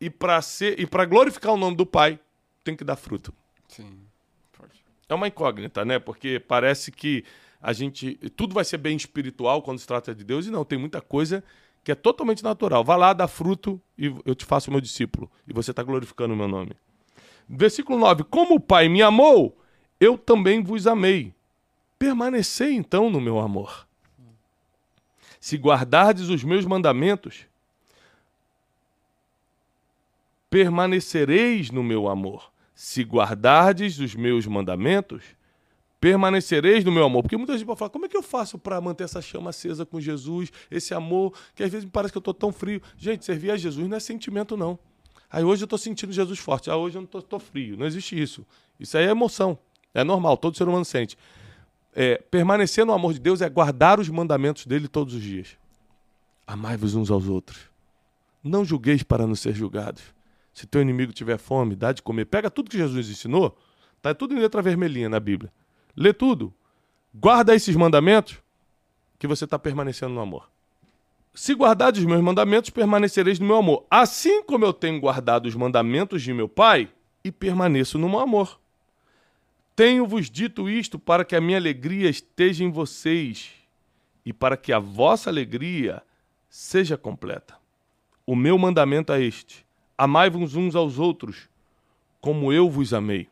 [0.01, 2.19] e para ser e para glorificar o nome do Pai,
[2.65, 3.33] tem que dar fruto.
[3.69, 4.01] Sim.
[5.09, 5.99] É uma incógnita, né?
[5.99, 7.25] Porque parece que
[7.61, 8.15] a gente.
[8.37, 11.43] Tudo vai ser bem espiritual quando se trata de Deus, e não, tem muita coisa
[11.83, 12.85] que é totalmente natural.
[12.85, 15.31] Vá lá, dá fruto e eu te faço meu discípulo.
[15.47, 16.73] E você está glorificando o meu nome.
[17.49, 19.59] Versículo 9: Como o Pai me amou,
[19.99, 21.35] eu também vos amei.
[21.99, 23.87] Permanecei então no meu amor.
[25.39, 27.47] Se guardardes os meus mandamentos,
[30.51, 32.51] permanecereis no meu amor.
[32.75, 35.23] Se guardardes os meus mandamentos,
[36.01, 37.23] permanecereis no meu amor.
[37.23, 39.85] Porque muita gente pode falar, como é que eu faço para manter essa chama acesa
[39.85, 42.81] com Jesus, esse amor, que às vezes me parece que eu estou tão frio.
[42.97, 44.79] Gente, servir a Jesus não é sentimento, não.
[45.31, 47.77] Aí hoje eu estou sentindo Jesus forte, ah, hoje eu não estou frio.
[47.77, 48.45] Não existe isso.
[48.79, 49.59] Isso aí é emoção.
[49.93, 51.17] É normal, todo ser humano sente.
[51.93, 55.57] É, permanecer no amor de Deus é guardar os mandamentos dele todos os dias.
[56.47, 57.59] Amai-vos uns aos outros.
[58.43, 60.03] Não julgueis para não ser julgados.
[60.53, 62.25] Se teu inimigo tiver fome, dá de comer.
[62.25, 63.57] Pega tudo que Jesus ensinou,
[64.01, 65.53] tá tudo em letra vermelhinha na Bíblia.
[65.97, 66.53] Lê tudo.
[67.15, 68.39] Guarda esses mandamentos
[69.19, 70.49] que você está permanecendo no amor.
[71.35, 73.87] Se guardardes os meus mandamentos, permanecereis no meu amor.
[73.91, 76.91] Assim como eu tenho guardado os mandamentos de meu Pai
[77.23, 78.59] e permaneço no meu amor.
[79.77, 83.53] Tenho-vos dito isto para que a minha alegria esteja em vocês
[84.25, 86.03] e para que a vossa alegria
[86.49, 87.55] seja completa.
[88.27, 89.65] O meu mandamento é este:
[89.97, 91.49] amai-vos uns aos outros,
[92.21, 93.29] como eu vos amei.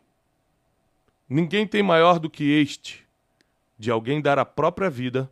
[1.28, 3.06] Ninguém tem maior do que este,
[3.78, 5.30] de alguém dar a própria vida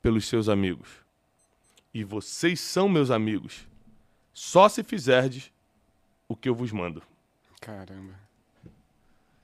[0.00, 0.88] pelos seus amigos.
[1.92, 3.66] E vocês são meus amigos,
[4.32, 5.52] só se fizerdes
[6.26, 7.02] o que eu vos mando.
[7.60, 8.18] Caramba.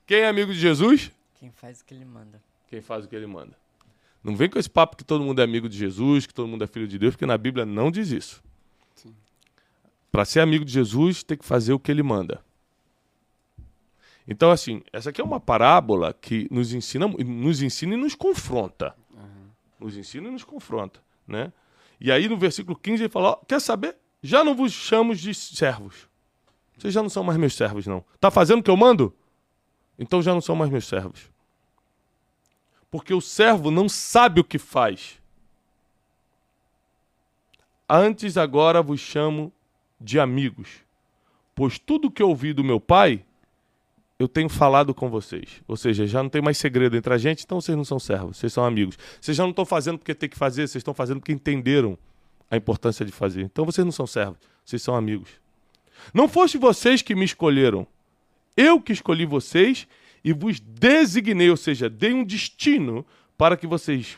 [0.07, 1.11] Quem é amigo de Jesus?
[1.39, 2.41] Quem faz o que ele manda.
[2.67, 3.55] Quem faz o que ele manda.
[4.23, 6.63] Não vem com esse papo que todo mundo é amigo de Jesus, que todo mundo
[6.63, 8.43] é filho de Deus, porque na Bíblia não diz isso.
[10.11, 12.43] Para ser amigo de Jesus, tem que fazer o que ele manda.
[14.31, 18.95] Então, assim, essa aqui é uma parábola que nos ensina, nos ensina e nos confronta.
[19.79, 21.51] Nos ensina e nos confronta, né?
[21.99, 23.97] E aí no versículo 15 ele fala, ó, quer saber?
[24.21, 26.07] Já não vos chamo de servos.
[26.77, 28.05] Vocês já não são mais meus servos, não.
[28.19, 29.13] Tá fazendo o que eu mando?
[29.97, 31.31] Então já não são mais meus servos.
[32.91, 35.19] Porque o servo não sabe o que faz.
[37.89, 39.51] Antes agora vos chamo
[39.99, 40.83] de amigos,
[41.55, 43.25] pois tudo que ouvi do meu pai,
[44.19, 45.61] eu tenho falado com vocês.
[45.65, 48.37] Ou seja, já não tem mais segredo entre a gente, então vocês não são servos,
[48.37, 48.97] vocês são amigos.
[49.19, 51.97] Vocês já não estão fazendo porque tem que fazer, vocês estão fazendo porque entenderam
[52.51, 53.43] a importância de fazer.
[53.43, 55.29] Então vocês não são servos, vocês são amigos.
[56.13, 57.87] Não foste vocês que me escolheram,
[58.57, 59.87] eu que escolhi vocês
[60.21, 63.05] e vos designei, ou seja, dei um destino
[63.37, 64.17] para que vocês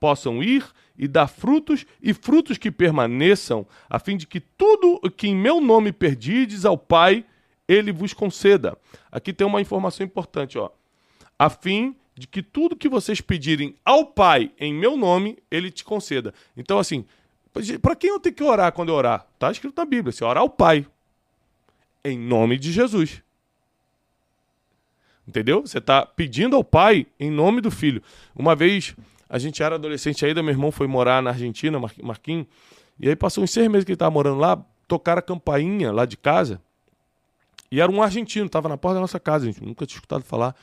[0.00, 0.64] possam ir
[0.98, 5.60] e dar frutos e frutos que permaneçam, a fim de que tudo que em meu
[5.60, 7.24] nome perdides ao Pai,
[7.72, 8.76] ele vos conceda.
[9.10, 10.70] Aqui tem uma informação importante, ó.
[11.38, 15.82] A fim de que tudo que vocês pedirem ao Pai em meu nome, ele te
[15.82, 16.34] conceda.
[16.56, 17.04] Então, assim,
[17.80, 19.26] para quem eu tenho que orar quando eu orar?
[19.38, 20.86] Tá escrito na Bíblia, se orar ao Pai.
[22.04, 23.22] em nome de Jesus.
[25.26, 25.62] Entendeu?
[25.62, 28.02] Você está pedindo ao pai em nome do filho.
[28.34, 28.94] Uma vez,
[29.28, 32.46] a gente era adolescente ainda, meu irmão foi morar na Argentina, Mar Marquinhos,
[32.98, 36.04] e aí passou uns seis meses que ele estava morando lá, tocaram a campainha lá
[36.04, 36.60] de casa,
[37.72, 40.54] e era um argentino, estava na porta da nossa casa, gente nunca tinha escutado falar.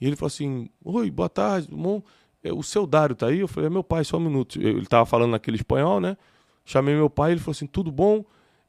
[0.00, 2.00] E ele falou assim: Oi, boa tarde, irmão.
[2.44, 3.40] É, o seu Dário tá aí?
[3.40, 4.62] Eu falei: É meu pai, só um minuto.
[4.62, 6.16] Ele estava falando naquele espanhol, né?
[6.64, 8.24] Chamei meu pai, ele falou assim: Tudo bom?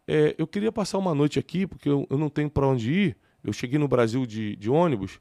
[0.07, 3.17] É, eu queria passar uma noite aqui, porque eu, eu não tenho para onde ir.
[3.43, 5.19] Eu cheguei no Brasil de, de ônibus,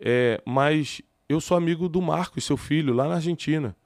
[0.00, 3.76] é, mas eu sou amigo do Marcos, seu filho, lá na Argentina.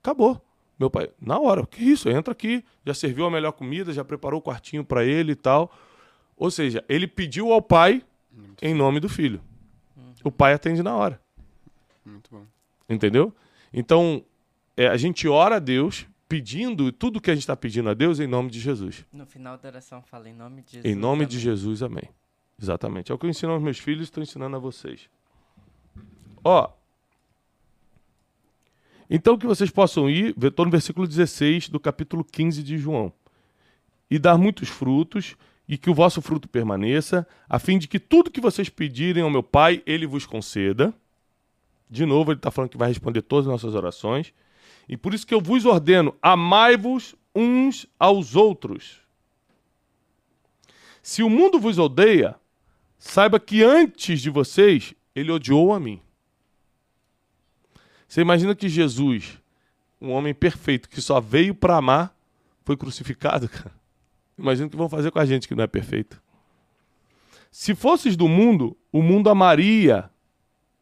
[0.00, 0.40] Acabou.
[0.78, 2.08] Meu pai, na hora, que isso?
[2.08, 5.72] Entra aqui, já serviu a melhor comida, já preparou o quartinho para ele e tal.
[6.40, 9.42] Ou seja, ele pediu ao pai Muito em nome do filho.
[9.94, 10.14] Uhum.
[10.24, 11.20] O pai atende na hora.
[12.02, 12.46] Muito bom.
[12.88, 13.36] Entendeu?
[13.70, 14.24] Então,
[14.74, 18.20] é, a gente ora a Deus pedindo tudo que a gente está pedindo a Deus
[18.20, 19.04] em nome de Jesus.
[19.12, 20.90] No final da oração fala em nome de Jesus.
[20.90, 21.28] Em nome amém.
[21.28, 22.08] de Jesus, amém.
[22.58, 23.12] Exatamente.
[23.12, 25.10] É o que eu ensino aos meus filhos e estou ensinando a vocês.
[26.42, 26.72] Ó.
[29.10, 33.12] Então que vocês possam ir, estou no versículo 16 do capítulo 15 de João.
[34.10, 35.36] E dar muitos frutos,
[35.70, 39.30] e que o vosso fruto permaneça, a fim de que tudo que vocês pedirem ao
[39.30, 40.92] meu Pai, ele vos conceda.
[41.88, 44.34] De novo, ele está falando que vai responder todas as nossas orações.
[44.88, 48.98] E por isso que eu vos ordeno: amai-vos uns aos outros.
[51.00, 52.34] Se o mundo vos odeia,
[52.98, 56.00] saiba que antes de vocês, ele odiou a mim.
[58.08, 59.38] Você imagina que Jesus,
[60.00, 62.12] um homem perfeito que só veio para amar,
[62.64, 63.79] foi crucificado, cara?
[64.40, 66.20] Imagina o que vão fazer com a gente que não é perfeito.
[67.50, 70.08] Se fosses do mundo, o mundo amaria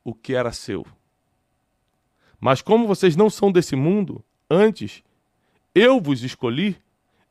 [0.04, 0.86] o que era seu.
[2.40, 5.02] Mas como vocês não são desse mundo, antes
[5.74, 6.76] eu vos escolhi,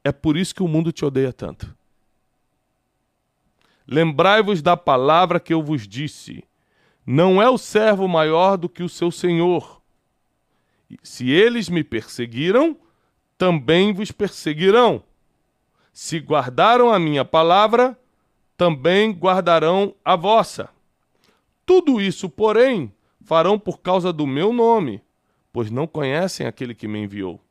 [0.04, 1.76] é por isso que o mundo te odeia tanto.
[3.88, 6.44] Lembrai-vos da palavra que eu vos disse:
[7.06, 9.82] não é o servo maior do que o seu senhor.
[11.02, 12.78] Se eles me perseguiram,
[13.38, 15.04] também vos perseguirão.
[16.00, 18.00] Se guardaram a minha palavra,
[18.56, 20.70] também guardarão a vossa.
[21.66, 25.02] Tudo isso, porém, farão por causa do meu nome,
[25.52, 27.42] pois não conhecem aquele que me enviou.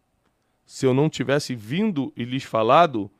[0.64, 3.10] Se eu não tivesse vindo e lhes falado,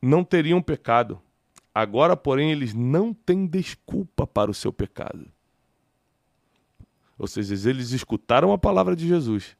[0.00, 1.20] não teriam pecado.
[1.74, 5.26] Agora, porém, eles não têm desculpa para o seu pecado.
[7.18, 9.58] Ou seja, eles escutaram a palavra de Jesus,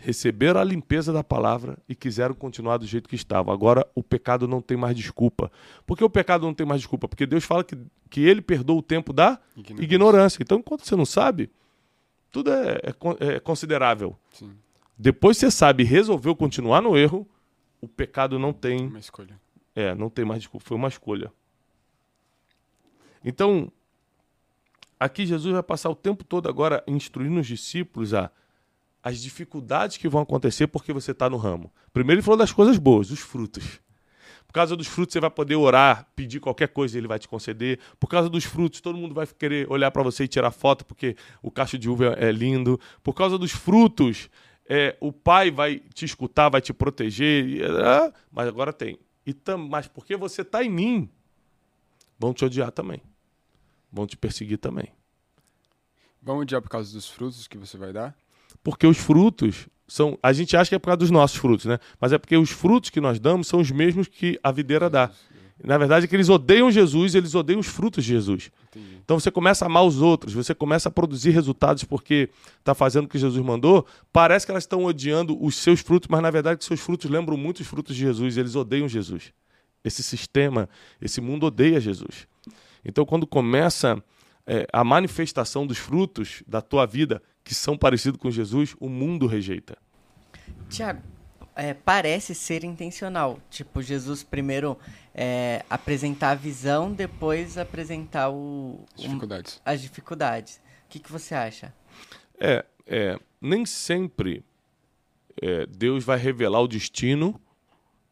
[0.00, 3.52] receberam a limpeza da palavra e quiseram continuar do jeito que estavam.
[3.52, 5.50] Agora o pecado não tem mais desculpa.
[5.86, 7.08] Por que o pecado não tem mais desculpa?
[7.08, 7.76] Porque Deus fala que,
[8.08, 9.84] que ele perdoa o tempo da ignorância.
[9.84, 10.42] ignorância.
[10.42, 11.50] Então, enquanto você não sabe,
[12.30, 12.80] tudo é,
[13.20, 14.16] é, é considerável.
[14.32, 14.52] Sim.
[14.96, 17.28] Depois você sabe e resolveu continuar no erro,
[17.80, 18.86] o pecado não tem.
[18.86, 19.40] Uma escolha.
[19.74, 20.66] É, não tem mais desculpa.
[20.66, 21.32] Foi uma escolha.
[23.24, 23.70] Então,
[24.98, 28.30] aqui Jesus vai passar o tempo todo agora instruindo os discípulos a
[29.08, 31.72] as dificuldades que vão acontecer porque você está no ramo.
[31.94, 33.80] Primeiro ele falou das coisas boas, dos frutos.
[34.46, 37.78] Por causa dos frutos você vai poder orar, pedir qualquer coisa ele vai te conceder.
[37.98, 41.16] Por causa dos frutos todo mundo vai querer olhar para você e tirar foto porque
[41.42, 42.78] o cacho de uva é lindo.
[43.02, 44.28] Por causa dos frutos
[44.68, 47.62] é, o pai vai te escutar, vai te proteger.
[47.62, 48.98] É, mas agora tem.
[49.24, 51.08] E tam, mas porque você está em mim,
[52.18, 53.00] vão te odiar também.
[53.90, 54.92] Vão te perseguir também.
[56.20, 58.14] Vão odiar por causa dos frutos que você vai dar?
[58.62, 60.18] Porque os frutos são.
[60.22, 61.78] A gente acha que é por causa dos nossos frutos, né?
[62.00, 65.10] Mas é porque os frutos que nós damos são os mesmos que a videira dá.
[65.62, 68.50] Na verdade, é que eles odeiam Jesus, eles odeiam os frutos de Jesus.
[68.68, 68.98] Entendi.
[69.04, 72.28] Então você começa a amar os outros, você começa a produzir resultados porque
[72.60, 73.84] está fazendo o que Jesus mandou.
[74.12, 77.60] Parece que elas estão odiando os seus frutos, mas na verdade seus frutos lembram muito
[77.60, 79.32] os frutos de Jesus, eles odeiam Jesus.
[79.84, 80.68] Esse sistema,
[81.00, 82.28] esse mundo odeia Jesus.
[82.84, 84.00] Então quando começa
[84.46, 89.26] é, a manifestação dos frutos da tua vida que são parecidos com Jesus, o mundo
[89.26, 89.78] rejeita.
[90.68, 91.00] Tiago,
[91.56, 93.38] é, parece ser intencional.
[93.48, 94.78] Tipo, Jesus primeiro
[95.14, 99.56] é, apresentar a visão, depois apresentar o, as dificuldades.
[99.56, 100.56] Um, as dificuldades.
[100.56, 101.74] O que, que você acha?
[102.38, 104.44] É, é nem sempre
[105.40, 107.40] é, Deus vai revelar o destino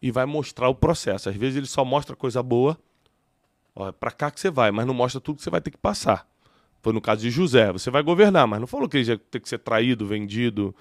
[0.00, 1.28] e vai mostrar o processo.
[1.28, 2.78] Às vezes ele só mostra coisa boa,
[3.74, 5.72] ó, é para cá que você vai, mas não mostra tudo que você vai ter
[5.72, 6.26] que passar.
[6.86, 9.40] Foi no caso de José, você vai governar, mas não falou que ele ia ter
[9.40, 10.72] que ser traído, vendido.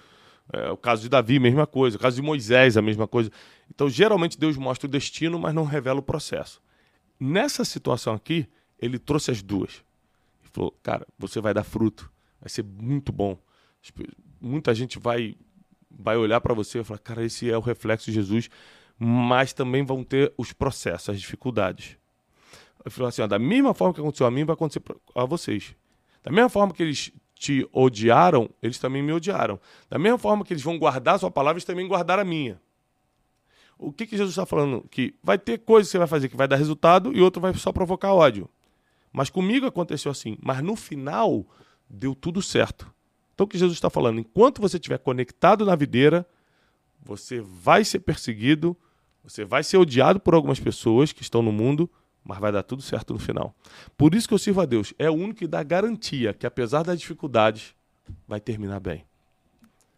[0.54, 1.98] É, o caso de Davi, mesma coisa.
[1.98, 3.32] O caso de Moisés, a mesma coisa.
[3.74, 6.62] Então, geralmente, Deus mostra o destino, mas não revela o processo.
[7.20, 8.48] Nessa situação aqui,
[8.80, 9.84] ele trouxe as duas.
[10.44, 12.08] Ele falou, cara, você vai dar fruto,
[12.40, 13.36] vai ser muito bom.
[14.40, 15.36] Muita gente vai,
[15.90, 18.48] vai olhar para você e falar, cara, esse é o reflexo de Jesus,
[18.96, 21.98] mas também vão ter os processos, as dificuldades.
[22.86, 24.84] Ele falou assim: ó, da mesma forma que aconteceu a mim, vai acontecer
[25.16, 25.76] a vocês.
[26.26, 29.60] Da mesma forma que eles te odiaram, eles também me odiaram.
[29.88, 32.60] Da mesma forma que eles vão guardar a sua palavra, eles também guardaram a minha.
[33.78, 34.84] O que, que Jesus está falando?
[34.90, 37.54] Que vai ter coisa que você vai fazer que vai dar resultado e outro vai
[37.54, 38.50] só provocar ódio.
[39.14, 40.36] Mas comigo aconteceu assim.
[40.42, 41.46] Mas no final,
[41.88, 42.92] deu tudo certo.
[43.36, 44.20] Então o que Jesus está falando?
[44.20, 46.28] Enquanto você estiver conectado na videira,
[47.04, 48.76] você vai ser perseguido,
[49.24, 51.88] você vai ser odiado por algumas pessoas que estão no mundo,
[52.26, 53.56] mas vai dar tudo certo no final.
[53.96, 54.94] Por isso que eu sirvo a Deus.
[54.98, 57.76] É o único que dá garantia que, apesar das dificuldades,
[58.28, 59.06] vai terminar bem.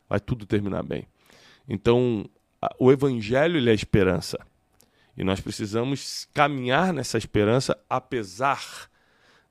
[0.09, 1.07] Vai tudo terminar bem.
[1.67, 2.29] Então,
[2.77, 4.37] o Evangelho ele é a esperança.
[5.15, 8.89] E nós precisamos caminhar nessa esperança, apesar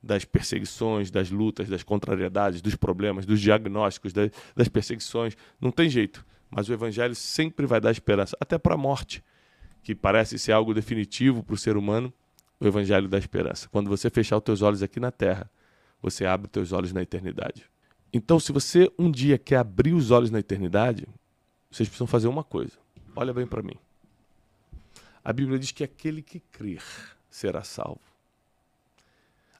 [0.01, 5.35] das perseguições, das lutas, das contrariedades, dos problemas, dos diagnósticos, das, das perseguições.
[5.59, 6.23] Não tem jeito.
[6.49, 9.23] Mas o Evangelho sempre vai dar esperança, até para a morte,
[9.81, 12.13] que parece ser algo definitivo para o ser humano
[12.59, 13.67] o evangelho da esperança.
[13.69, 15.49] Quando você fechar os teus olhos aqui na terra,
[16.01, 17.65] você abre os teus olhos na eternidade.
[18.11, 21.07] Então, se você um dia quer abrir os olhos na eternidade,
[21.69, 22.73] vocês precisam fazer uma coisa.
[23.15, 23.75] Olha bem para mim.
[25.23, 26.83] A Bíblia diz que aquele que crer
[27.29, 28.01] será salvo.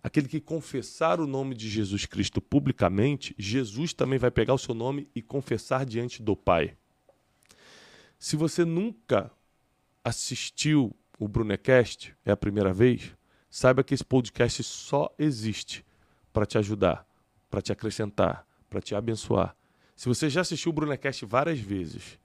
[0.01, 4.73] Aquele que confessar o nome de Jesus Cristo publicamente, Jesus também vai pegar o seu
[4.73, 6.77] nome e confessar diante do Pai.
[8.17, 9.29] Se você nunca
[10.03, 13.15] assistiu o Brunecast é a primeira vez,
[13.49, 15.85] saiba que esse podcast só existe
[16.31, 17.05] para te ajudar,
[17.49, 19.55] para te acrescentar, para te abençoar.
[19.95, 22.19] Se você já assistiu o Brunecast várias vezes,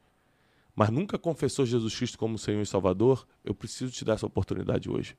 [0.74, 4.90] mas nunca confessou Jesus Cristo como Senhor e Salvador, eu preciso te dar essa oportunidade
[4.90, 5.16] hoje.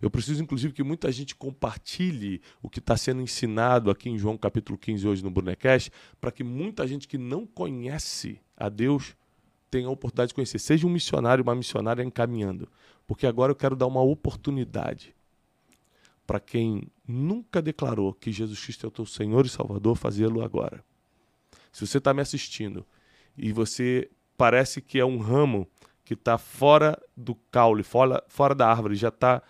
[0.00, 4.36] Eu preciso, inclusive, que muita gente compartilhe o que está sendo ensinado aqui em João
[4.36, 9.14] capítulo 15 hoje no Brunecast, para que muita gente que não conhece a Deus
[9.76, 10.58] tenha a oportunidade de conhecer.
[10.58, 12.66] Seja um missionário, uma missionária encaminhando.
[13.06, 15.14] Porque agora eu quero dar uma oportunidade
[16.26, 20.82] para quem nunca declarou que Jesus Cristo é o teu Senhor e Salvador, fazê-lo agora.
[21.70, 22.86] Se você está me assistindo
[23.36, 25.68] e você parece que é um ramo
[26.04, 29.42] que está fora do caule, fora, fora da árvore, já está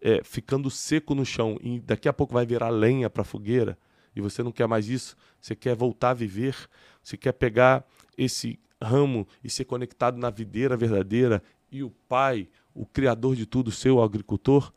[0.00, 3.78] é, ficando seco no chão e daqui a pouco vai virar lenha para a fogueira
[4.14, 6.56] e você não quer mais isso, você quer voltar a viver,
[7.02, 7.86] você quer pegar
[8.16, 13.70] esse ramo e ser conectado na videira verdadeira e o Pai, o Criador de tudo,
[13.70, 14.72] seu agricultor,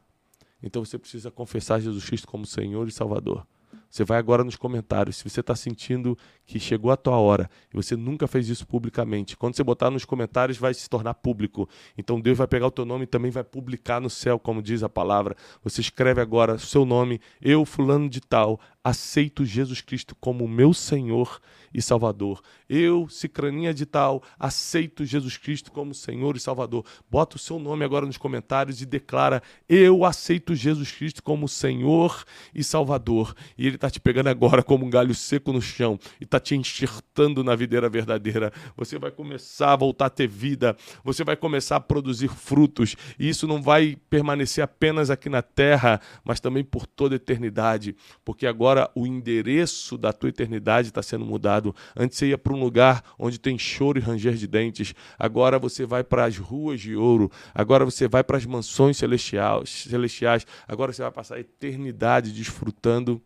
[0.62, 3.46] então você precisa confessar Jesus Cristo como Senhor e Salvador.
[3.90, 5.18] Você vai agora nos comentários.
[5.18, 9.36] Se você está sentindo que chegou a tua hora e você nunca fez isso publicamente,
[9.36, 11.68] quando você botar nos comentários, vai se tornar público.
[11.98, 14.84] Então Deus vai pegar o teu nome e também vai publicar no céu, como diz
[14.84, 15.36] a palavra.
[15.64, 20.74] Você escreve agora o seu nome, eu, fulano de tal, aceito Jesus Cristo como meu
[20.74, 21.40] Senhor
[21.74, 22.42] e Salvador.
[22.68, 26.86] Eu, Cicraninha de tal, aceito Jesus Cristo como Senhor e Salvador.
[27.10, 32.24] Bota o seu nome agora nos comentários e declara: Eu aceito Jesus Cristo como Senhor
[32.54, 33.36] e Salvador.
[33.58, 36.56] E Ele está te pegando agora como um galho seco no chão e está te
[36.56, 38.52] enxertando na videira verdadeira.
[38.78, 43.30] Você vai começar a voltar a ter vida, você vai começar a produzir frutos, e
[43.30, 48.46] isso não vai permanecer apenas aqui na terra, mas também por toda a eternidade, porque
[48.46, 51.76] agora o endereço da tua eternidade está sendo mudado.
[51.96, 55.86] Antes você ia para um lugar onde tem choro e ranger de dentes, agora você
[55.86, 61.02] vai para as ruas de ouro, agora você vai para as mansões celestiais, agora você
[61.02, 63.22] vai passar a eternidade desfrutando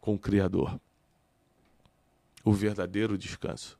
[0.00, 0.78] com o Criador
[2.46, 3.76] o verdadeiro descanso.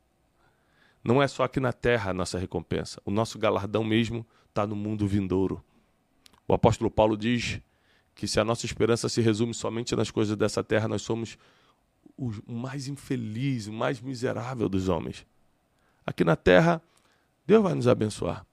[1.02, 4.74] Não é só aqui na terra a nossa recompensa, o nosso galardão mesmo está no
[4.74, 5.62] mundo vindouro.
[6.48, 7.60] O apóstolo Paulo diz
[8.16, 11.36] que se a nossa esperança se resume somente nas coisas dessa terra, nós somos
[12.16, 15.26] o mais infeliz, o mais miserável dos homens.
[16.04, 16.82] Aqui na terra,
[17.46, 18.44] Deus vai nos abençoar.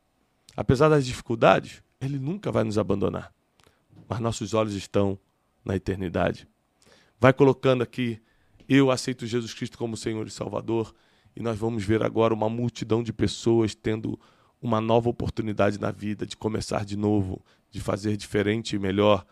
[0.55, 3.33] Apesar das dificuldades, Ele nunca vai nos abandonar.
[4.07, 5.17] Mas nossos olhos estão
[5.63, 6.45] na eternidade.
[7.17, 8.21] Vai colocando aqui
[8.67, 10.93] eu aceito Jesus Cristo como Senhor e Salvador,
[11.35, 14.19] e nós vamos ver agora uma multidão de pessoas tendo
[14.61, 19.25] uma nova oportunidade na vida, de começar de novo, de fazer diferente e melhor,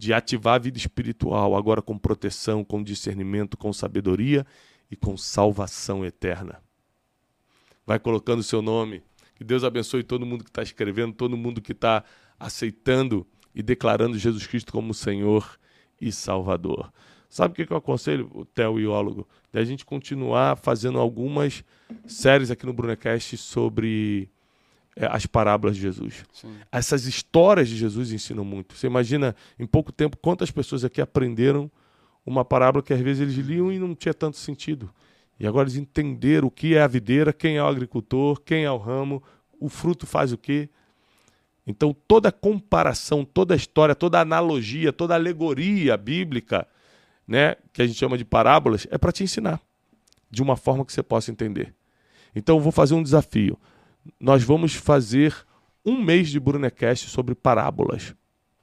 [0.00, 4.46] de ativar a vida espiritual agora com proteção, com discernimento, com sabedoria
[4.90, 6.62] e com salvação eterna.
[7.84, 9.02] Vai colocando o seu nome.
[9.34, 12.02] Que Deus abençoe todo mundo que está escrevendo, todo mundo que está
[12.38, 15.58] aceitando e declarando Jesus Cristo como Senhor
[16.00, 16.90] e Salvador.
[17.28, 19.28] Sabe o que eu aconselho, o teoiólogo?
[19.52, 21.62] De a gente continuar fazendo algumas
[22.06, 24.30] séries aqui no Brunecast sobre
[24.96, 26.24] as parábolas de Jesus.
[26.32, 26.54] Sim.
[26.70, 28.76] Essas histórias de Jesus ensinam muito.
[28.76, 31.70] Você imagina, em pouco tempo, quantas pessoas aqui aprenderam
[32.24, 34.92] uma parábola que às vezes eles liam e não tinha tanto sentido.
[35.38, 38.70] E agora eles entenderam o que é a videira, quem é o agricultor, quem é
[38.70, 39.22] o ramo,
[39.58, 40.68] o fruto faz o quê.
[41.66, 46.66] Então, toda comparação, toda história, toda analogia, toda alegoria bíblica,
[47.26, 49.60] né, que a gente chama de parábolas, é para te ensinar
[50.30, 51.74] de uma forma que você possa entender.
[52.34, 53.58] Então, eu vou fazer um desafio.
[54.18, 55.34] Nós vamos fazer
[55.84, 58.14] um mês de Brunecast sobre parábolas.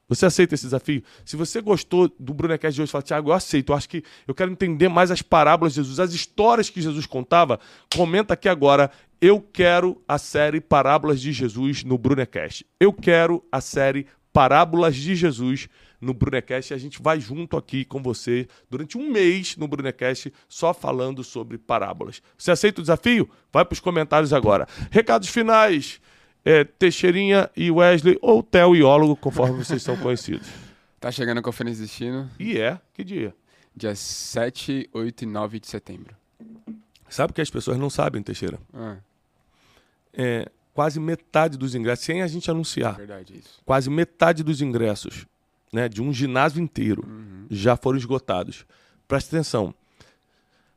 [0.08, 1.02] Você aceita esse desafio?
[1.24, 3.72] Se você gostou do Brunecast de hoje, fala, Tiago, eu aceito.
[3.72, 7.04] Eu acho que eu quero entender mais as parábolas de Jesus, as histórias que Jesus
[7.04, 7.60] contava.
[7.94, 8.90] Comenta aqui agora.
[9.20, 12.64] Eu quero a série Parábolas de Jesus no Brunecast.
[12.80, 17.84] Eu quero a série Parábolas de Jesus no Brunecast e a gente vai junto aqui
[17.84, 22.22] com você durante um mês no Brunecast só falando sobre parábolas.
[22.36, 23.28] Você aceita o desafio?
[23.52, 24.66] Vai para os comentários agora.
[24.90, 26.00] Recados finais
[26.44, 30.48] é, Teixeirinha e Wesley, ou Theo e Iólogo, conforme vocês são conhecidos.
[31.00, 32.28] Tá chegando a Conferência de Destino.
[32.40, 32.80] E é?
[32.92, 33.32] Que dia?
[33.72, 36.16] Dia 7, 8 e 9 de setembro.
[37.08, 38.58] Sabe que as pessoas não sabem, Teixeira?
[38.74, 38.96] Ah.
[40.12, 43.60] É, quase metade dos ingressos, sem a gente anunciar, verdade, isso.
[43.64, 45.24] quase metade dos ingressos
[45.72, 47.46] né, de um ginásio inteiro uhum.
[47.50, 48.64] já foram esgotados.
[49.06, 49.74] Preste atenção.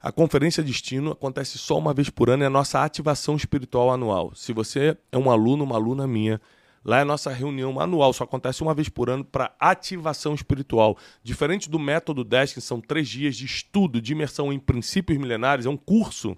[0.01, 4.33] A Conferência Destino acontece só uma vez por ano, é a nossa ativação espiritual anual.
[4.33, 6.41] Se você é um aluno, uma aluna minha,
[6.83, 10.97] lá é a nossa reunião anual, só acontece uma vez por ano para ativação espiritual.
[11.23, 15.67] Diferente do método DESC, que são três dias de estudo, de imersão em princípios milenares,
[15.67, 16.35] é um curso.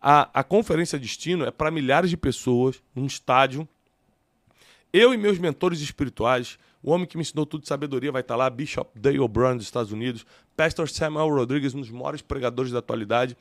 [0.00, 3.68] A, a Conferência Destino é para milhares de pessoas, num estádio.
[4.90, 8.36] Eu e meus mentores espirituais o homem que me ensinou tudo de sabedoria vai estar
[8.36, 10.24] lá, Bishop Dale Brown dos Estados Unidos,
[10.56, 13.36] Pastor Samuel Rodrigues, um dos maiores pregadores da atualidade.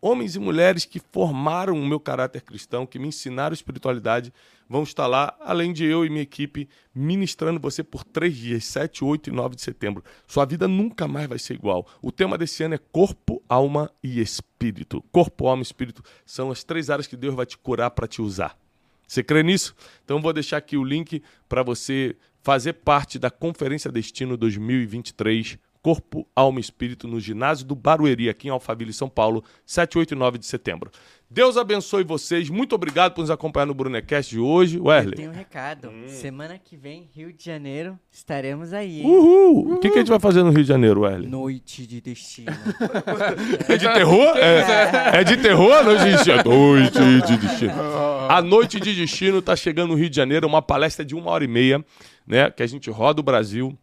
[0.00, 4.32] Homens e mulheres que formaram o meu caráter cristão, que me ensinaram espiritualidade,
[4.68, 9.02] vão estar lá, além de eu e minha equipe, ministrando você por três dias, 7,
[9.02, 10.04] 8 e 9 de setembro.
[10.26, 11.86] Sua vida nunca mais vai ser igual.
[12.02, 15.02] O tema desse ano é corpo, alma e espírito.
[15.10, 18.20] Corpo, alma e espírito são as três áreas que Deus vai te curar para te
[18.20, 18.58] usar.
[19.06, 19.74] Você crê nisso?
[20.04, 26.26] Então vou deixar aqui o link para você fazer parte da Conferência Destino 2023, Corpo,
[26.34, 30.16] Alma e Espírito, no ginásio do Barueri, aqui em Alphaville, São Paulo, 7, 8 e
[30.16, 30.90] 9 de setembro.
[31.28, 32.48] Deus abençoe vocês.
[32.48, 34.80] Muito obrigado por nos acompanhar no Brunecast de hoje.
[34.80, 35.12] Wesley.
[35.12, 35.90] Eu tenho um recado.
[35.90, 36.08] Hum.
[36.08, 39.02] Semana que vem, Rio de Janeiro, estaremos aí.
[39.02, 39.06] Hein?
[39.06, 39.58] Uhul.
[39.58, 39.74] Uhul.
[39.74, 41.28] O que, que, a gente vai fazer no Rio de Janeiro, Wesley?
[41.28, 42.52] Noite de Destino.
[43.68, 44.38] é de terror?
[44.38, 45.84] É, é de terror?
[45.84, 46.44] Noite de Destino.
[46.44, 47.74] Noite de Destino.
[48.30, 51.44] A Noite de Destino está chegando no Rio de Janeiro, uma palestra de uma hora
[51.44, 51.84] e meia
[52.26, 52.50] né?
[52.50, 53.76] Que a gente roda o Brasil.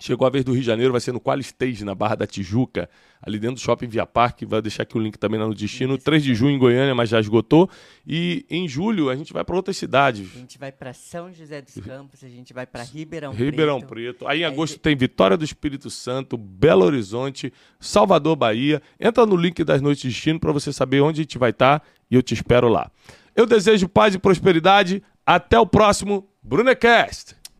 [0.00, 2.26] Chegou a vez do Rio de Janeiro, vai ser no Qual Stage, na Barra da
[2.26, 2.88] Tijuca,
[3.20, 4.46] ali dentro do Shopping Via Parque.
[4.46, 5.98] Vai deixar aqui o link também lá no destino.
[5.98, 7.68] 3 de junho em Goiânia, mas já esgotou.
[8.06, 10.26] E em julho a gente vai para outras cidades.
[10.34, 13.90] A gente vai para São José dos Campos, a gente vai para Ribeirão, Ribeirão Preto.
[13.90, 14.28] Preto.
[14.28, 18.80] Aí em agosto tem Vitória do Espírito Santo, Belo Horizonte, Salvador, Bahia.
[18.98, 21.80] Entra no link das noites de destino para você saber onde a gente vai estar
[21.80, 22.90] tá, e eu te espero lá.
[23.36, 25.02] Eu desejo paz e prosperidade.
[25.26, 27.39] Até o próximo Brunecast.